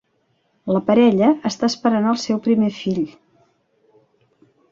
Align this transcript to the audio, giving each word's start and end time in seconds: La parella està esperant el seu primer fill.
La 0.75 0.79
parella 0.87 1.27
està 1.49 1.67
esperant 1.73 2.09
el 2.13 2.17
seu 2.23 2.41
primer 2.49 2.71
fill. 2.79 3.05